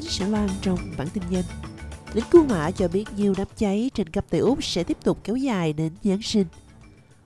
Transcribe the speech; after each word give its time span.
chính 0.00 0.10
sẽ 0.10 0.28
loan 0.28 0.48
trong 0.62 0.78
bản 0.98 1.08
tin 1.08 1.22
nhanh. 1.30 1.44
Lính 2.14 2.24
cứu 2.30 2.44
hỏa 2.48 2.70
cho 2.70 2.88
biết 2.88 3.04
nhiều 3.16 3.34
đám 3.38 3.46
cháy 3.56 3.90
trên 3.94 4.08
khắp 4.08 4.24
Tây 4.30 4.40
Úc 4.40 4.64
sẽ 4.64 4.84
tiếp 4.84 4.96
tục 5.04 5.18
kéo 5.24 5.36
dài 5.36 5.72
đến 5.72 5.92
Giáng 6.04 6.22
sinh. 6.22 6.46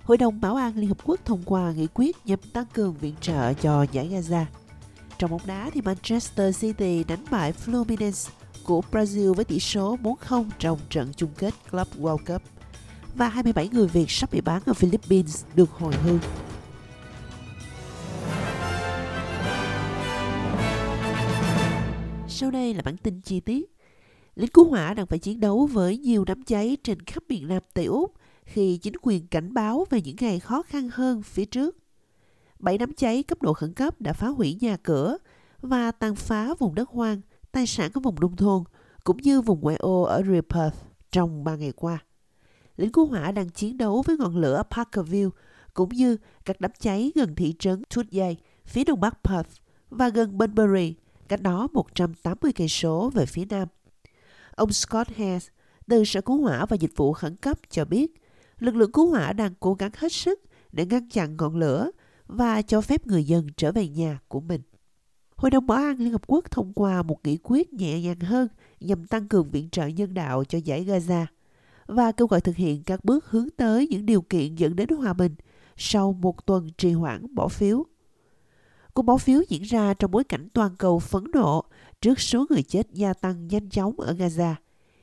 Hội 0.03 0.17
đồng 0.17 0.41
Bảo 0.41 0.57
an 0.57 0.77
Liên 0.77 0.89
Hợp 0.89 0.99
Quốc 1.05 1.21
thông 1.25 1.43
qua 1.45 1.73
nghị 1.73 1.87
quyết 1.95 2.17
nhằm 2.25 2.39
tăng 2.53 2.65
cường 2.73 2.95
viện 2.95 3.15
trợ 3.21 3.53
cho 3.53 3.87
giải 3.93 4.09
Gaza. 4.09 4.45
Trong 5.19 5.31
bóng 5.31 5.41
đá 5.47 5.71
thì 5.75 5.81
Manchester 5.81 6.61
City 6.61 7.05
đánh 7.05 7.25
bại 7.31 7.53
Fluminense 7.67 8.31
của 8.65 8.83
Brazil 8.93 9.35
với 9.35 9.45
tỷ 9.45 9.61
số 9.61 9.99
4-0 10.03 10.45
trong 10.59 10.79
trận 10.89 11.13
chung 11.17 11.31
kết 11.39 11.55
Club 11.71 11.89
World 12.01 12.19
Cup. 12.27 12.43
Và 13.15 13.29
27 13.29 13.69
người 13.73 13.87
Việt 13.87 14.11
sắp 14.11 14.33
bị 14.33 14.41
bán 14.41 14.63
ở 14.67 14.75
Philippines 14.75 15.45
được 15.55 15.71
hồi 15.71 15.95
hương. 16.05 16.19
Sau 22.39 22.51
đây 22.51 22.75
là 22.75 22.83
bản 22.85 22.97
tin 22.97 23.21
chi 23.21 23.41
tiết. 23.41 23.77
Lính 24.35 24.51
cứu 24.51 24.69
hỏa 24.69 24.95
đang 24.95 25.07
phải 25.07 25.19
chiến 25.19 25.41
đấu 25.41 25.67
với 25.67 25.99
nhiều 25.99 26.25
đám 26.25 26.43
cháy 26.43 26.77
trên 26.85 27.01
khắp 27.01 27.23
miền 27.29 27.49
Nam 27.49 27.63
Tây 27.75 27.85
Úc 27.85 28.13
khi 28.45 28.77
chính 28.77 28.95
quyền 29.03 29.27
cảnh 29.27 29.55
báo 29.55 29.87
về 29.91 30.01
những 30.01 30.17
ngày 30.21 30.41
khó 30.41 30.63
khăn 30.63 30.89
hơn 30.93 31.23
phía 31.23 31.45
trước. 31.45 31.77
Bảy 32.59 32.79
đám 32.79 32.93
cháy 32.93 33.23
cấp 33.23 33.43
độ 33.43 33.53
khẩn 33.53 33.73
cấp 33.75 34.01
đã 34.01 34.13
phá 34.13 34.29
hủy 34.29 34.57
nhà 34.61 34.77
cửa 34.77 35.19
và 35.63 35.91
tàn 35.91 36.17
phá 36.17 36.55
vùng 36.59 36.75
đất 36.75 36.89
hoang, 36.89 37.21
tài 37.53 37.67
sản 37.67 37.91
ở 37.95 38.01
vùng 38.01 38.21
nông 38.21 38.37
thôn, 38.37 38.65
cũng 39.05 39.17
như 39.17 39.41
vùng 39.41 39.61
ngoại 39.61 39.77
ô 39.77 40.03
ở 40.03 40.23
Repurth 40.23 40.77
trong 41.11 41.45
ba 41.45 41.57
ngày 41.57 41.73
qua. 41.73 41.99
Lính 42.77 42.93
cứu 42.93 43.07
hỏa 43.07 43.33
đang 43.33 43.49
chiến 43.49 43.79
đấu 43.79 44.03
với 44.07 44.17
ngọn 44.17 44.37
lửa 44.37 44.63
Parkerville, 44.71 45.31
cũng 45.75 45.89
như 45.89 46.17
các 46.45 46.61
đám 46.61 46.71
cháy 46.81 47.13
gần 47.15 47.35
thị 47.35 47.55
trấn 47.59 47.83
Tudyay, 47.95 48.37
phía 48.65 48.85
đông 48.85 49.01
bắc 49.01 49.19
Perth, 49.25 49.51
và 49.91 50.09
gần 50.09 50.39
Bunbury, 50.39 50.95
cách 51.27 51.43
đó 51.43 51.69
180 51.73 52.53
cây 52.53 52.69
số 52.69 53.11
về 53.11 53.27
phía 53.27 53.45
nam. 53.45 53.69
Ông 54.51 54.73
Scott 54.73 55.09
Hess 55.17 55.49
từ 55.89 56.05
Sở 56.05 56.21
Cứu 56.21 56.41
hỏa 56.41 56.67
và 56.67 56.77
Dịch 56.77 56.97
vụ 56.97 57.13
Khẩn 57.13 57.37
cấp 57.37 57.59
cho 57.71 57.85
biết, 57.85 58.23
lực 58.59 58.77
lượng 58.77 58.93
cứu 58.93 59.11
hỏa 59.11 59.33
đang 59.33 59.53
cố 59.61 59.75
gắng 59.75 59.91
hết 59.97 60.13
sức 60.13 60.41
để 60.73 60.87
ngăn 60.87 61.09
chặn 61.09 61.37
ngọn 61.37 61.57
lửa 61.57 61.91
và 62.27 62.63
cho 62.63 62.81
phép 62.81 63.07
người 63.07 63.25
dân 63.25 63.47
trở 63.57 63.73
về 63.73 63.89
nhà 63.89 64.19
của 64.29 64.41
mình. 64.41 64.61
Hội 65.37 65.51
đồng 65.51 65.67
Bảo 65.67 65.79
an 65.79 65.99
Liên 65.99 66.13
Hợp 66.13 66.23
Quốc 66.27 66.51
thông 66.51 66.73
qua 66.73 67.03
một 67.03 67.19
nghị 67.25 67.39
quyết 67.43 67.73
nhẹ 67.73 68.01
nhàng 68.01 68.21
hơn 68.21 68.49
nhằm 68.81 69.07
tăng 69.07 69.29
cường 69.29 69.51
viện 69.51 69.69
trợ 69.71 69.87
nhân 69.87 70.15
đạo 70.15 70.45
cho 70.45 70.59
giải 70.59 70.85
Gaza 70.85 71.27
và 71.87 72.13
kêu 72.13 72.27
gọi 72.27 72.41
thực 72.41 72.57
hiện 72.57 72.83
các 72.83 73.05
bước 73.05 73.27
hướng 73.27 73.51
tới 73.57 73.89
những 73.91 74.07
điều 74.07 74.23
kiện 74.23 74.55
dẫn 74.55 74.77
đến 74.77 74.89
hòa 74.89 75.13
bình 75.13 75.35
sau 75.77 76.13
một 76.13 76.47
tuần 76.47 76.69
trì 76.79 76.93
hoãn 76.93 77.35
bỏ 77.35 77.49
phiếu. 77.49 77.87
Cuộc 78.97 79.03
bỏ 79.03 79.17
phiếu 79.17 79.41
diễn 79.49 79.63
ra 79.63 79.95
trong 79.95 80.11
bối 80.11 80.25
cảnh 80.25 80.49
toàn 80.53 80.77
cầu 80.79 80.99
phẫn 80.99 81.25
nộ 81.33 81.65
trước 82.01 82.21
số 82.21 82.47
người 82.51 82.63
chết 82.63 82.93
gia 82.93 83.13
tăng 83.13 83.49
nhanh 83.49 83.71
chóng 83.71 84.01
ở 84.01 84.13
Gaza. 84.13 84.55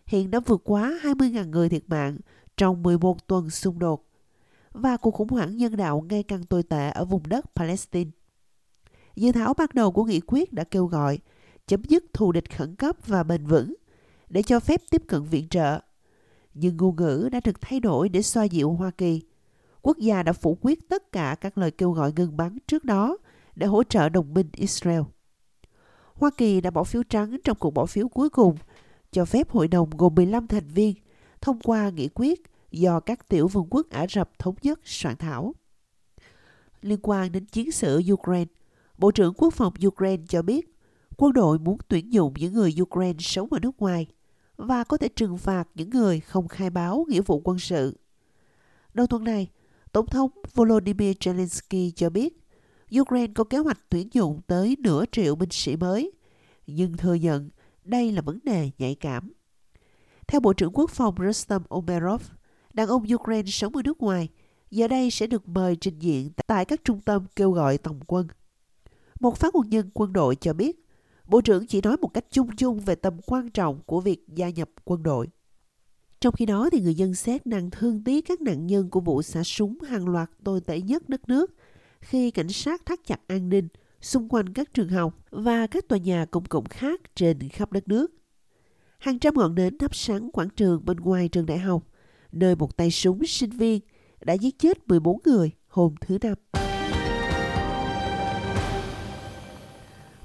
Hiện 0.06 0.32
đã 0.32 0.40
vượt 0.40 0.62
quá 0.64 1.00
20.000 1.04 1.50
người 1.50 1.70
thiệt 1.70 1.84
mạng 1.88 2.18
trong 2.58 2.84
11 2.84 3.28
tuần 3.28 3.50
xung 3.50 3.80
đột 3.80 4.06
và 4.72 4.98
cuộc 4.98 5.12
khủng 5.12 5.30
hoảng 5.30 5.58
nhân 5.58 5.78
đạo 5.78 6.06
ngày 6.10 6.24
càng 6.24 6.44
tồi 6.44 6.64
tệ 6.64 6.90
ở 6.90 7.06
vùng 7.06 7.30
đất 7.30 7.46
Palestine. 7.56 8.12
Dự 9.16 9.32
thảo 9.32 9.54
ban 9.54 9.70
đầu 9.74 9.92
của 9.92 10.04
nghị 10.04 10.22
quyết 10.28 10.54
đã 10.54 10.64
kêu 10.64 10.86
gọi 10.86 11.20
chấm 11.68 11.84
dứt 11.84 12.04
thù 12.14 12.32
địch 12.32 12.58
khẩn 12.58 12.76
cấp 12.76 12.96
và 13.08 13.24
bền 13.24 13.46
vững 13.46 13.74
để 14.30 14.42
cho 14.42 14.60
phép 14.60 14.82
tiếp 14.90 15.04
cận 15.08 15.24
viện 15.24 15.48
trợ. 15.50 15.80
Nhưng 16.54 16.78
ngôn 16.78 16.96
ngữ 16.96 17.30
đã 17.32 17.40
được 17.44 17.62
thay 17.62 17.80
đổi 17.80 18.10
để 18.10 18.22
xoa 18.22 18.44
dịu 18.44 18.72
Hoa 18.72 18.92
Kỳ. 18.92 19.22
Quốc 19.82 19.98
gia 19.98 20.24
đã 20.24 20.34
phủ 20.34 20.58
quyết 20.62 20.90
tất 20.90 21.12
cả 21.12 21.36
các 21.42 21.58
lời 21.58 21.72
kêu 21.72 21.92
gọi 21.92 22.14
ngừng 22.16 22.38
bắn 22.38 22.58
trước 22.68 22.84
đó 22.84 23.18
để 23.56 23.68
hỗ 23.68 23.84
trợ 23.84 24.10
đồng 24.10 24.34
minh 24.34 24.50
Israel. 24.54 25.02
Hoa 26.14 26.32
Kỳ 26.38 26.62
đã 26.62 26.72
bỏ 26.72 26.84
phiếu 26.84 27.04
trắng 27.04 27.38
trong 27.44 27.58
cuộc 27.60 27.72
bỏ 27.72 27.86
phiếu 27.86 28.08
cuối 28.08 28.30
cùng 28.30 28.56
cho 29.12 29.26
phép 29.26 29.50
hội 29.50 29.68
đồng 29.68 29.90
gồm 29.90 30.16
15 30.16 30.48
thành 30.48 30.68
viên 30.68 30.96
thông 31.42 31.60
qua 31.60 31.90
nghị 31.90 32.10
quyết 32.16 32.42
do 32.72 33.00
các 33.00 33.30
tiểu 33.30 33.48
vương 33.48 33.68
quốc 33.70 33.90
Ả 33.90 34.08
Rập 34.10 34.40
Thống 34.40 34.56
Nhất 34.62 34.80
soạn 34.84 35.16
thảo. 35.16 35.54
Liên 36.82 37.00
quan 37.02 37.32
đến 37.32 37.46
chiến 37.46 37.72
sự 37.72 38.02
Ukraine, 38.14 38.52
Bộ 38.98 39.12
trưởng 39.12 39.34
Quốc 39.34 39.54
phòng 39.54 39.74
Ukraine 39.88 40.24
cho 40.30 40.42
biết 40.42 40.78
quân 41.18 41.34
đội 41.34 41.60
muốn 41.60 41.78
tuyển 41.88 42.14
dụng 42.14 42.34
những 42.38 42.54
người 42.54 42.76
Ukraine 42.82 43.20
sống 43.20 43.54
ở 43.54 43.60
nước 43.60 43.82
ngoài 43.82 44.08
và 44.58 44.84
có 44.84 44.98
thể 44.98 45.08
trừng 45.08 45.38
phạt 45.38 45.68
những 45.76 45.90
người 45.90 46.20
không 46.20 46.48
khai 46.48 46.70
báo 46.70 47.06
nghĩa 47.10 47.22
vụ 47.22 47.42
quân 47.44 47.60
sự. 47.60 47.98
Đầu 48.94 49.08
tuần 49.08 49.24
này, 49.24 49.48
Tổng 49.92 50.08
thống 50.08 50.32
Volodymyr 50.54 51.12
Zelensky 51.20 51.92
cho 51.96 52.10
biết 52.10 52.43
Ukraine 53.00 53.34
có 53.36 53.44
kế 53.44 53.58
hoạch 53.58 53.90
tuyển 53.90 54.08
dụng 54.12 54.42
tới 54.48 54.78
nửa 54.80 55.06
triệu 55.12 55.36
binh 55.36 55.50
sĩ 55.52 55.76
mới, 55.76 56.12
nhưng 56.68 56.98
thừa 56.98 57.14
nhận 57.14 57.50
đây 57.84 58.12
là 58.12 58.22
vấn 58.22 58.40
đề 58.44 58.72
nhạy 58.78 58.96
cảm. 58.96 59.34
Theo 60.28 60.42
Bộ 60.42 60.54
trưởng 60.54 60.72
Quốc 60.74 60.90
phòng 60.90 61.16
Rustem 61.28 61.62
Omerov, 61.70 62.22
đàn 62.74 62.88
ông 62.88 63.06
Ukraine 63.16 63.52
sống 63.52 63.76
ở 63.76 63.82
nước 63.82 64.02
ngoài 64.02 64.30
giờ 64.72 64.88
đây 64.88 65.12
sẽ 65.12 65.28
được 65.28 65.48
mời 65.48 65.76
trình 65.76 66.00
diện 66.00 66.30
tại 66.48 66.66
các 66.66 66.82
trung 66.84 67.02
tâm 67.02 67.26
kêu 67.36 67.52
gọi 67.52 67.78
tổng 67.78 68.00
quân. 68.08 68.28
Một 69.20 69.38
phát 69.38 69.56
ngôn 69.56 69.70
nhân 69.70 69.90
quân 69.94 70.14
đội 70.14 70.36
cho 70.36 70.54
biết, 70.54 70.80
Bộ 71.28 71.42
trưởng 71.42 71.68
chỉ 71.68 71.82
nói 71.82 71.98
một 72.02 72.08
cách 72.08 72.26
chung 72.32 72.56
chung 72.56 72.80
về 72.80 72.96
tầm 72.96 73.18
quan 73.26 73.50
trọng 73.50 73.82
của 73.86 74.00
việc 74.00 74.28
gia 74.28 74.50
nhập 74.50 74.70
quân 74.86 75.04
đội. 75.04 75.28
Trong 76.20 76.34
khi 76.34 76.46
đó, 76.46 76.70
thì 76.72 76.82
người 76.82 76.96
dân 76.96 77.16
xét 77.16 77.46
đang 77.46 77.70
thương 77.72 78.04
tiếc 78.04 78.22
các 78.22 78.42
nạn 78.42 78.68
nhân 78.68 78.90
của 78.90 79.00
vụ 79.00 79.22
xả 79.22 79.44
súng 79.44 79.78
hàng 79.82 80.08
loạt 80.08 80.30
tồi 80.44 80.62
tệ 80.62 80.82
nhất 80.82 81.10
đất 81.10 81.30
nước 81.30 81.56
khi 82.04 82.32
cảnh 82.32 82.50
sát 82.50 82.86
thắt 82.86 83.00
chặt 83.06 83.20
an 83.28 83.50
ninh 83.50 83.68
xung 84.02 84.30
quanh 84.30 84.54
các 84.54 84.74
trường 84.74 84.90
học 84.90 85.20
và 85.32 85.68
các 85.68 85.88
tòa 85.88 86.00
nhà 86.00 86.26
công 86.26 86.46
cộng 86.46 86.66
khác 86.66 87.02
trên 87.16 87.50
khắp 87.50 87.72
đất 87.72 87.88
nước. 87.88 88.12
Hàng 88.98 89.20
trăm 89.20 89.34
ngọn 89.36 89.56
nến 89.56 89.78
thắp 89.78 89.96
sáng 89.96 90.32
quảng 90.32 90.50
trường 90.50 90.86
bên 90.86 90.98
ngoài 90.98 91.28
trường 91.28 91.46
đại 91.46 91.58
học, 91.58 91.88
nơi 92.32 92.56
một 92.56 92.78
tay 92.78 92.92
súng 92.92 93.26
sinh 93.26 93.50
viên 93.50 93.80
đã 94.22 94.34
giết 94.34 94.60
chết 94.60 94.88
14 94.88 95.18
người 95.26 95.52
hôm 95.68 95.96
thứ 96.02 96.18
Năm. 96.22 96.38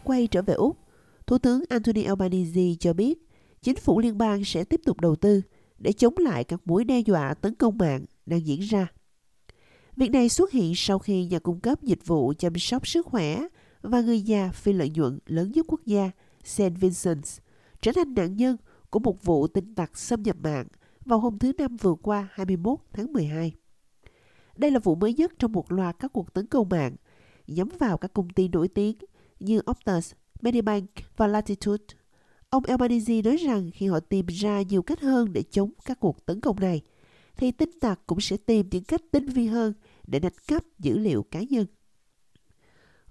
Quay 0.04 0.26
trở 0.26 0.42
về 0.42 0.54
Úc, 0.54 0.78
Thủ 1.26 1.38
tướng 1.38 1.62
Anthony 1.68 2.02
Albanese 2.02 2.62
cho 2.80 2.92
biết 2.92 3.18
chính 3.62 3.76
phủ 3.76 4.00
liên 4.00 4.18
bang 4.18 4.44
sẽ 4.44 4.64
tiếp 4.64 4.80
tục 4.84 5.00
đầu 5.00 5.16
tư 5.16 5.42
để 5.78 5.92
chống 5.92 6.14
lại 6.18 6.44
các 6.44 6.60
mối 6.64 6.84
đe 6.84 7.00
dọa 7.00 7.34
tấn 7.34 7.54
công 7.54 7.78
mạng 7.78 8.04
đang 8.26 8.46
diễn 8.46 8.60
ra. 8.60 8.86
Việc 9.98 10.10
này 10.10 10.28
xuất 10.28 10.50
hiện 10.50 10.72
sau 10.76 10.98
khi 10.98 11.24
nhà 11.24 11.38
cung 11.38 11.60
cấp 11.60 11.82
dịch 11.82 12.06
vụ 12.06 12.32
chăm 12.38 12.58
sóc 12.58 12.86
sức 12.86 13.06
khỏe 13.06 13.42
và 13.82 14.00
người 14.00 14.20
già 14.20 14.50
phi 14.52 14.72
lợi 14.72 14.90
nhuận 14.90 15.18
lớn 15.26 15.52
nhất 15.52 15.66
quốc 15.68 15.80
gia, 15.86 16.10
St. 16.44 16.62
Vincent, 16.80 17.24
trở 17.82 17.92
thành 17.92 18.14
nạn 18.14 18.36
nhân 18.36 18.56
của 18.90 18.98
một 18.98 19.24
vụ 19.24 19.46
tin 19.46 19.74
tặc 19.74 19.98
xâm 19.98 20.22
nhập 20.22 20.36
mạng 20.42 20.66
vào 21.04 21.18
hôm 21.18 21.38
thứ 21.38 21.52
Năm 21.58 21.76
vừa 21.76 21.94
qua 21.94 22.28
21 22.32 22.78
tháng 22.92 23.12
12. 23.12 23.52
Đây 24.56 24.70
là 24.70 24.78
vụ 24.78 24.94
mới 24.94 25.14
nhất 25.14 25.32
trong 25.38 25.52
một 25.52 25.72
loạt 25.72 25.96
các 25.98 26.12
cuộc 26.12 26.34
tấn 26.34 26.46
công 26.46 26.68
mạng 26.68 26.96
nhắm 27.46 27.68
vào 27.78 27.98
các 27.98 28.12
công 28.12 28.30
ty 28.30 28.48
nổi 28.48 28.68
tiếng 28.68 28.96
như 29.40 29.60
Optus, 29.70 30.12
Medibank 30.40 30.90
và 31.16 31.26
Latitude. 31.26 31.84
Ông 32.50 32.64
Albanese 32.64 33.22
nói 33.22 33.36
rằng 33.36 33.70
khi 33.74 33.86
họ 33.86 34.00
tìm 34.00 34.26
ra 34.26 34.62
nhiều 34.62 34.82
cách 34.82 35.00
hơn 35.00 35.32
để 35.32 35.42
chống 35.42 35.70
các 35.84 36.00
cuộc 36.00 36.26
tấn 36.26 36.40
công 36.40 36.60
này, 36.60 36.82
thì 37.38 37.50
tin 37.50 37.70
tặc 37.80 38.00
cũng 38.06 38.20
sẽ 38.20 38.36
tìm 38.36 38.68
những 38.70 38.84
cách 38.84 39.02
tinh 39.10 39.26
vi 39.26 39.46
hơn 39.46 39.72
để 40.06 40.18
đánh 40.18 40.32
cắp 40.46 40.64
dữ 40.78 40.98
liệu 40.98 41.22
cá 41.22 41.42
nhân. 41.42 41.66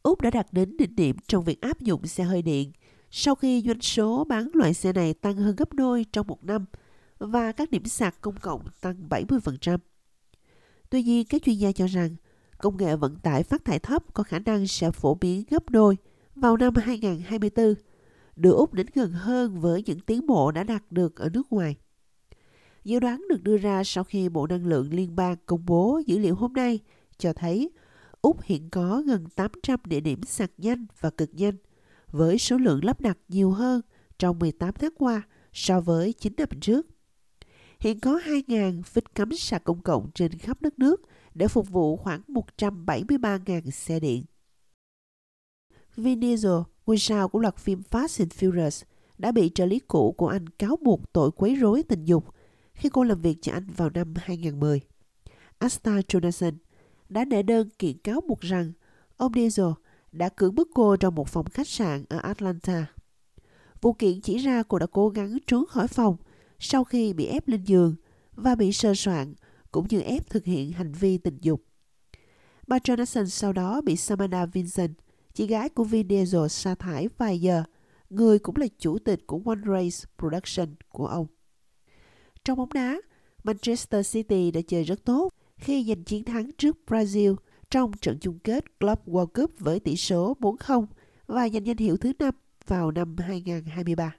Úc 0.04 0.22
đã 0.22 0.30
đạt 0.30 0.48
đến 0.52 0.78
đỉnh 0.78 0.96
điểm 0.96 1.16
trong 1.28 1.44
việc 1.44 1.62
áp 1.62 1.82
dụng 1.82 2.08
xe 2.08 2.24
hơi 2.24 2.42
điện 2.42 2.72
sau 3.12 3.36
khi 3.36 3.64
doanh 3.66 3.82
số 3.82 4.24
bán 4.24 4.50
loại 4.54 4.74
xe 4.74 4.94
này 4.94 5.14
tăng 5.14 5.36
hơn 5.36 5.56
gấp 5.56 5.74
đôi 5.74 6.06
trong 6.12 6.28
một 6.28 6.44
năm 6.44 6.66
và 7.20 7.52
các 7.52 7.72
điểm 7.72 7.86
sạc 7.86 8.22
công 8.22 8.36
cộng 8.42 8.62
tăng 8.82 9.10
70%. 9.10 9.78
Tuy 10.90 11.04
nhiên, 11.04 11.28
các 11.30 11.44
chuyên 11.44 11.56
gia 11.56 11.72
cho 11.72 11.88
rằng 11.88 12.16
công 12.58 12.78
nghệ 12.78 12.96
vận 12.96 13.16
tải 13.16 13.44
phát 13.44 13.66
thải 13.66 13.80
thấp 13.80 14.14
có 14.14 14.24
khả 14.24 14.40
năng 14.40 14.68
sẽ 14.68 14.92
phổ 14.92 15.16
biến 15.16 15.44
gấp 15.50 15.70
đôi 15.70 15.98
vào 16.36 16.58
năm 16.58 16.74
2024, 16.76 17.74
đưa 18.36 18.52
Úc 18.52 18.74
đến 18.74 18.88
gần 18.94 19.12
hơn 19.12 19.60
với 19.60 19.84
những 19.86 20.00
tiến 20.00 20.28
bộ 20.28 20.52
đã 20.52 20.64
đạt 20.64 20.84
được 20.90 21.16
ở 21.16 21.30
nước 21.34 21.52
ngoài. 21.52 21.76
Dự 22.84 23.00
đoán 23.00 23.26
được 23.30 23.44
đưa 23.44 23.58
ra 23.58 23.84
sau 23.84 24.04
khi 24.04 24.30
Bộ 24.30 24.48
Năng 24.48 24.66
lượng 24.66 24.94
Liên 24.94 25.16
bang 25.16 25.36
công 25.46 25.66
bố 25.66 26.02
dữ 26.06 26.20
liệu 26.20 26.36
hôm 26.36 26.54
nay 26.54 26.80
cho 27.18 27.34
thấy 27.34 27.72
Úc 28.22 28.42
hiện 28.42 28.70
có 28.70 29.04
gần 29.06 29.26
800 29.36 29.80
địa 29.86 30.00
điểm 30.00 30.24
sạc 30.24 30.52
nhanh 30.58 30.86
và 31.00 31.10
cực 31.10 31.30
nhanh, 31.34 31.56
với 32.12 32.38
số 32.38 32.58
lượng 32.58 32.86
lắp 32.86 33.02
đặt 33.02 33.18
nhiều 33.28 33.52
hơn 33.52 33.82
trong 34.20 34.40
18 34.40 34.74
tháng 34.74 34.94
qua 34.98 35.22
so 35.54 35.82
với 35.82 36.14
9 36.14 36.34
năm 36.38 36.50
trước. 36.62 36.88
Hiện 37.80 38.00
có 38.00 38.20
2.000 38.26 38.84
phích 38.84 39.16
cắm 39.16 39.32
sạc 39.38 39.64
công 39.64 39.82
cộng 39.82 40.12
trên 40.16 40.32
khắp 40.32 40.62
đất 40.62 40.80
nước 40.80 41.02
để 41.34 41.48
phục 41.48 41.70
vụ 41.70 41.98
khoảng 41.98 42.22
173.000 42.28 43.70
xe 43.70 44.00
điện. 44.00 44.26
Vin 45.96 46.22
Diesel, 46.22 46.62
ngôi 46.86 46.98
sao 46.98 47.30
của 47.30 47.40
loạt 47.40 47.58
phim 47.58 47.82
Fast 47.92 48.24
and 48.24 48.34
Furious, 48.34 48.84
đã 49.18 49.32
bị 49.32 49.52
trợ 49.56 49.66
lý 49.66 49.80
cũ 49.80 50.16
của 50.18 50.28
anh 50.28 50.50
cáo 50.50 50.76
buộc 50.82 51.14
tội 51.14 51.32
quấy 51.32 51.56
rối 51.56 51.84
tình 51.84 52.06
dục 52.06 52.26
khi 52.78 52.90
cô 52.90 53.04
làm 53.04 53.22
việc 53.22 53.38
cho 53.42 53.54
anh 53.54 53.68
vào 53.78 53.90
năm 53.90 54.14
2010. 54.18 54.82
Asta 55.58 55.92
Jonasson 55.92 56.54
đã 57.10 57.26
đệ 57.26 57.44
đơn 57.44 57.70
kiện 57.80 57.98
cáo 57.98 58.22
buộc 58.22 58.42
rằng 58.42 58.72
ông 59.18 59.34
Diesel 59.34 59.66
đã 60.12 60.30
cưỡng 60.30 60.56
bức 60.56 60.70
cô 60.74 60.96
trong 60.96 61.16
một 61.16 61.28
phòng 61.30 61.46
khách 61.46 61.68
sạn 61.68 62.06
ở 62.10 62.18
Atlanta. 62.18 62.86
Vụ 63.82 63.94
kiện 63.94 64.22
chỉ 64.22 64.38
ra 64.38 64.64
cô 64.64 64.80
đã 64.80 64.86
cố 64.92 65.10
gắng 65.10 65.38
trốn 65.48 65.66
khỏi 65.70 65.88
phòng 65.88 66.18
sau 66.60 66.84
khi 66.84 67.14
bị 67.14 67.26
ép 67.26 67.48
lên 67.48 67.64
giường 67.64 67.96
và 68.36 68.56
bị 68.56 68.72
sơ 68.74 68.94
soạn 68.96 69.34
cũng 69.72 69.88
như 69.90 70.02
ép 70.02 70.30
thực 70.30 70.46
hiện 70.46 70.72
hành 70.72 70.92
vi 70.92 71.18
tình 71.18 71.38
dục. 71.42 71.64
Bà 72.68 72.78
Jonathan 72.78 73.26
sau 73.26 73.54
đó 73.54 73.82
bị 73.82 73.96
Samantha 73.96 74.46
Vincent, 74.46 74.94
chị 75.34 75.48
gái 75.48 75.70
của 75.70 75.84
Vin 75.84 76.10
Diesel 76.10 76.48
sa 76.50 76.76
thải 76.76 77.10
vài 77.18 77.42
giờ, 77.42 77.64
người 78.10 78.40
cũng 78.40 78.56
là 78.56 78.68
chủ 78.80 79.00
tịch 79.00 79.28
của 79.28 79.42
One 79.46 79.60
Race 79.66 80.10
Production 80.18 80.76
của 80.90 81.08
ông. 81.08 81.28
Trong 82.48 82.58
bóng 82.58 82.74
đá, 82.74 83.02
Manchester 83.44 84.14
City 84.14 84.52
đã 84.52 84.62
chơi 84.68 84.84
rất 84.84 85.06
tốt 85.06 85.30
khi 85.58 85.86
giành 85.88 86.04
chiến 86.04 86.24
thắng 86.24 86.52
trước 86.58 86.78
Brazil 86.88 87.36
trong 87.70 87.92
trận 88.02 88.18
chung 88.22 88.40
kết 88.40 88.80
Club 88.80 89.00
World 89.06 89.26
Cup 89.26 89.52
với 89.60 89.80
tỷ 89.80 89.96
số 89.96 90.38
4-0 90.40 90.86
và 91.28 91.50
giành 91.50 91.66
danh 91.66 91.78
hiệu 91.78 91.98
thứ 91.98 92.14
năm 92.20 92.34
vào 92.68 92.92
năm 92.92 93.16
2023. 93.18 94.16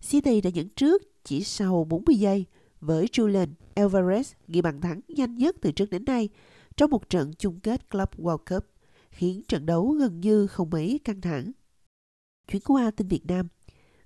City 0.00 0.40
đã 0.40 0.50
dẫn 0.50 0.68
trước 0.68 1.02
chỉ 1.24 1.44
sau 1.44 1.84
40 1.84 2.16
giây 2.16 2.44
với 2.80 3.06
Julian 3.06 3.48
Alvarez 3.74 4.34
ghi 4.48 4.62
bàn 4.62 4.80
thắng 4.80 5.00
nhanh 5.08 5.36
nhất 5.36 5.56
từ 5.60 5.72
trước 5.72 5.90
đến 5.90 6.04
nay 6.04 6.28
trong 6.76 6.90
một 6.90 7.10
trận 7.10 7.32
chung 7.38 7.60
kết 7.60 7.90
Club 7.90 8.08
World 8.18 8.38
Cup, 8.56 8.64
khiến 9.10 9.42
trận 9.48 9.66
đấu 9.66 9.90
gần 9.90 10.20
như 10.20 10.46
không 10.46 10.70
mấy 10.70 11.00
căng 11.04 11.20
thẳng. 11.20 11.52
Chuyển 12.48 12.62
qua 12.62 12.90
tin 12.90 13.08
Việt 13.08 13.26
Nam, 13.26 13.48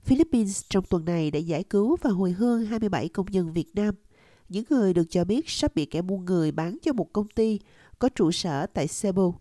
Philippines 0.03 0.63
trong 0.71 0.85
tuần 0.85 1.05
này 1.05 1.31
đã 1.31 1.39
giải 1.39 1.65
cứu 1.65 1.97
và 2.03 2.11
hồi 2.11 2.33
hương 2.33 2.65
27 2.65 3.09
công 3.09 3.27
nhân 3.31 3.53
Việt 3.53 3.75
Nam, 3.75 3.95
những 4.49 4.65
người 4.71 4.95
được 4.95 5.11
cho 5.11 5.25
biết 5.25 5.49
sắp 5.49 5.75
bị 5.75 5.87
kẻ 5.87 6.03
buôn 6.03 6.25
người 6.25 6.53
bán 6.53 6.79
cho 6.83 6.93
một 6.93 7.13
công 7.13 7.29
ty 7.29 7.61
có 7.99 8.09
trụ 8.09 8.31
sở 8.31 8.67
tại 8.67 8.87
Cebu. 9.03 9.35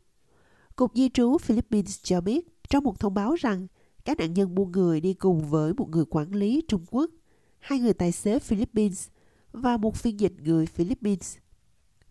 Cục 0.76 0.92
Di 0.96 1.10
trú 1.10 1.38
Philippines 1.38 2.00
cho 2.04 2.22
biết 2.22 2.48
trong 2.70 2.84
một 2.84 3.00
thông 3.00 3.14
báo 3.14 3.36
rằng 3.36 3.68
các 4.06 4.18
nạn 4.18 4.34
nhân 4.34 4.56
buôn 4.56 4.72
người 4.72 5.02
đi 5.02 5.14
cùng 5.14 5.50
với 5.50 5.74
một 5.74 5.90
người 5.90 6.06
quản 6.10 6.36
lý 6.36 6.62
Trung 6.68 6.86
Quốc, 6.92 7.10
hai 7.60 7.80
người 7.80 7.94
tài 7.94 8.12
xế 8.12 8.40
Philippines 8.40 9.08
và 9.52 9.78
một 9.78 9.96
phiên 9.96 10.20
dịch 10.20 10.34
người 10.44 10.66
Philippines. 10.66 11.38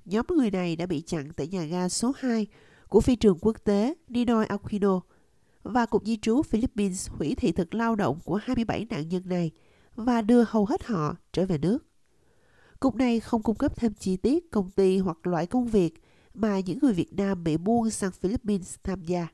Nhóm 0.05 0.27
người 0.37 0.51
này 0.51 0.77
đã 0.77 0.87
bị 0.87 1.01
chặn 1.01 1.33
tại 1.37 1.47
nhà 1.47 1.65
ga 1.65 1.89
số 1.89 2.13
2 2.19 2.47
của 2.89 3.01
phi 3.01 3.17
trường 3.17 3.39
quốc 3.41 3.57
tế 3.65 3.95
Ninoy 4.09 4.47
Aquino 4.49 5.01
và 5.73 5.87
Cục 5.87 6.05
Di 6.07 6.17
trú 6.17 6.43
Philippines 6.43 7.09
hủy 7.11 7.35
thị 7.35 7.53
thực 7.53 7.75
lao 7.75 7.95
động 7.95 8.19
của 8.25 8.41
27 8.43 8.87
nạn 8.91 9.09
nhân 9.09 9.23
này 9.27 9.51
và 9.95 10.23
đưa 10.23 10.45
hầu 10.49 10.65
hết 10.65 10.87
họ 10.87 11.17
trở 11.33 11.47
về 11.47 11.59
nước. 11.59 11.79
Cục 12.81 12.95
này 12.95 13.21
không 13.21 13.43
cung 13.43 13.57
cấp 13.57 13.77
thêm 13.77 13.95
chi 13.95 14.17
tiết 14.17 14.51
công 14.51 14.71
ty 14.71 14.99
hoặc 14.99 15.27
loại 15.27 15.47
công 15.47 15.67
việc 15.67 15.95
mà 16.35 16.61
những 16.61 16.79
người 16.83 16.93
Việt 16.93 17.13
Nam 17.13 17.45
bị 17.45 17.57
buôn 17.57 17.91
sang 17.91 18.11
Philippines 18.13 18.75
tham 18.85 19.03
gia. 19.03 19.29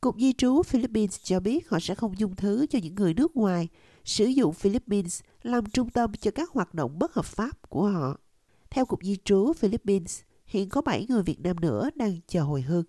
Cục 0.00 0.16
Di 0.18 0.32
trú 0.32 0.62
Philippines 0.62 1.20
cho 1.22 1.40
biết 1.40 1.68
họ 1.68 1.80
sẽ 1.80 1.94
không 1.94 2.18
dung 2.18 2.36
thứ 2.36 2.66
cho 2.66 2.78
những 2.82 2.94
người 2.94 3.14
nước 3.14 3.36
ngoài 3.36 3.68
sử 4.04 4.26
dụng 4.26 4.54
Philippines 4.54 5.20
làm 5.42 5.66
trung 5.66 5.90
tâm 5.90 6.12
cho 6.20 6.30
các 6.30 6.50
hoạt 6.50 6.74
động 6.74 6.98
bất 6.98 7.14
hợp 7.14 7.24
pháp 7.24 7.70
của 7.70 7.88
họ. 7.88 8.16
Theo 8.70 8.86
Cục 8.86 9.02
Di 9.02 9.16
trú 9.24 9.52
Philippines, 9.52 10.20
hiện 10.46 10.68
có 10.68 10.80
7 10.80 11.06
người 11.08 11.22
Việt 11.22 11.40
Nam 11.40 11.60
nữa 11.60 11.90
đang 11.94 12.16
chờ 12.26 12.42
hồi 12.42 12.62
hương. 12.62 12.84